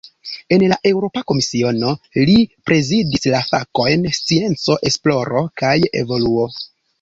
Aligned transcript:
En 0.55 0.63
la 0.69 0.77
Eŭropa 0.91 1.21
Komisiono, 1.31 1.91
li 2.29 2.37
prezidis 2.69 3.29
la 3.35 3.43
fakojn 3.51 4.09
"scienco, 4.21 4.79
esploro 4.91 5.45
kaj 5.63 5.77
evoluo". 6.03 6.49